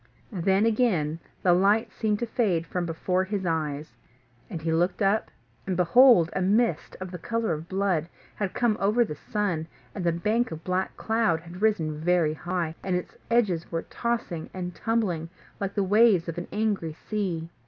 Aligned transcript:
Then 0.31 0.65
again 0.65 1.19
the 1.43 1.53
light 1.53 1.91
seemed 1.91 2.17
to 2.17 2.25
fade 2.25 2.65
from 2.65 2.87
before 2.87 3.23
his 3.25 3.45
eyes, 3.45 3.97
and 4.49 4.59
he 4.59 4.73
looked 4.73 4.99
up, 4.99 5.29
and, 5.67 5.77
behold, 5.77 6.31
a 6.33 6.41
mist, 6.41 6.97
of 6.99 7.11
the 7.11 7.19
colour 7.19 7.53
of 7.53 7.69
blood, 7.69 8.09
had 8.33 8.55
come 8.55 8.77
over 8.79 9.05
the 9.05 9.13
sun; 9.13 9.67
and 9.93 10.03
the 10.03 10.11
bank 10.11 10.49
of 10.49 10.63
black 10.63 10.97
cloud 10.97 11.41
had 11.41 11.61
risen 11.61 11.99
very 12.01 12.33
high, 12.33 12.73
and 12.81 12.95
its 12.95 13.15
edges 13.29 13.71
were 13.71 13.83
tossing 13.83 14.49
and 14.55 14.73
tumbling 14.73 15.29
like 15.59 15.75
the 15.75 15.83
waves 15.83 16.27
of 16.27 16.39
an 16.39 16.47
angry 16.51 16.93
sea. 16.93 17.49